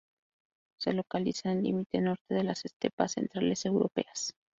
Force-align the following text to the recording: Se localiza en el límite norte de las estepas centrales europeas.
Se 0.79 0.93
localiza 0.93 1.51
en 1.51 1.59
el 1.59 1.63
límite 1.65 2.01
norte 2.01 2.33
de 2.33 2.43
las 2.43 2.65
estepas 2.65 3.11
centrales 3.11 3.67
europeas. 3.67 4.33